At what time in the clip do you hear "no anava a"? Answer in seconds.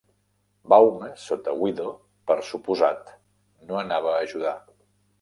3.71-4.29